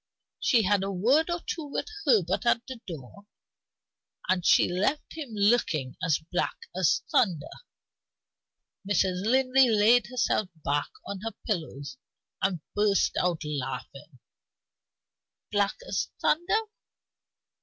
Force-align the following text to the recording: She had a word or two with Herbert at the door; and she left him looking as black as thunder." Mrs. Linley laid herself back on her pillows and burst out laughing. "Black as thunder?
She 0.39 0.63
had 0.63 0.81
a 0.81 0.91
word 0.91 1.29
or 1.29 1.41
two 1.45 1.63
with 1.65 1.85
Herbert 2.07 2.47
at 2.47 2.65
the 2.65 2.77
door; 2.87 3.27
and 4.27 4.43
she 4.43 4.67
left 4.67 5.13
him 5.15 5.29
looking 5.31 5.95
as 6.03 6.17
black 6.31 6.57
as 6.75 7.03
thunder." 7.11 7.45
Mrs. 8.83 9.21
Linley 9.23 9.69
laid 9.69 10.07
herself 10.07 10.49
back 10.65 10.89
on 11.05 11.19
her 11.21 11.33
pillows 11.45 11.97
and 12.41 12.61
burst 12.73 13.15
out 13.17 13.43
laughing. 13.45 14.17
"Black 15.51 15.75
as 15.87 16.09
thunder? 16.19 16.61